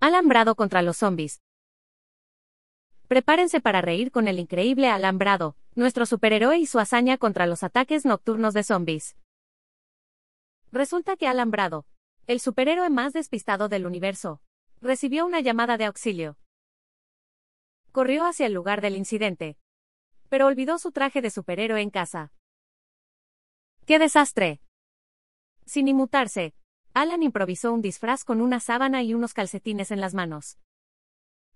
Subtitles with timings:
[0.00, 1.42] Alambrado contra los zombies.
[3.08, 8.04] Prepárense para reír con el increíble Alambrado, nuestro superhéroe y su hazaña contra los ataques
[8.04, 9.16] nocturnos de zombies.
[10.70, 11.84] Resulta que Alambrado,
[12.28, 14.40] el superhéroe más despistado del universo,
[14.80, 16.38] recibió una llamada de auxilio.
[17.90, 19.58] Corrió hacia el lugar del incidente.
[20.28, 22.32] Pero olvidó su traje de superhéroe en casa.
[23.84, 24.60] ¡Qué desastre!
[25.64, 26.54] Sin inmutarse,
[26.98, 30.58] Alan improvisó un disfraz con una sábana y unos calcetines en las manos.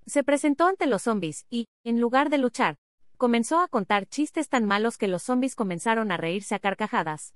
[0.06, 2.76] Se presentó ante los zombies y, en lugar de luchar,
[3.16, 7.34] comenzó a contar chistes tan malos que los zombies comenzaron a reírse a carcajadas.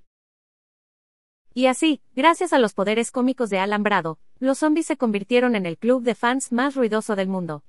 [1.52, 5.76] Y así, gracias a los poderes cómicos de Alambrado, los zombies se convirtieron en el
[5.76, 7.64] club de fans más ruidoso del mundo.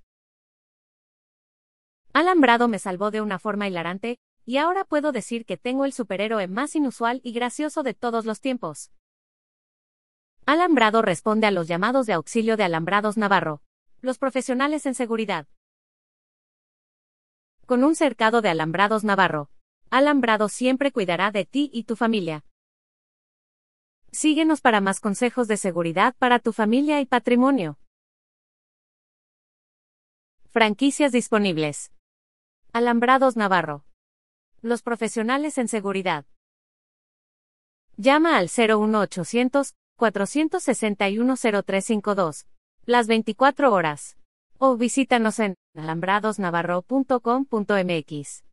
[2.13, 6.47] Alambrado me salvó de una forma hilarante, y ahora puedo decir que tengo el superhéroe
[6.47, 8.91] más inusual y gracioso de todos los tiempos.
[10.47, 13.61] Alambrado responde a los llamados de auxilio de Alambrados Navarro,
[13.99, 15.45] los profesionales en seguridad.
[17.65, 19.49] Con un cercado de Alambrados Navarro,
[19.89, 22.45] Alambrado siempre cuidará de ti y tu familia.
[24.13, 27.77] Síguenos para más consejos de seguridad para tu familia y patrimonio.
[30.47, 31.91] Franquicias disponibles.
[32.71, 33.83] Alambrados Navarro.
[34.61, 36.25] Los profesionales en seguridad.
[37.97, 42.45] Llama al 01800 461 0352
[42.87, 44.17] las 24 horas.
[44.57, 48.43] O visítanos en alambradosnavarro.com.mx.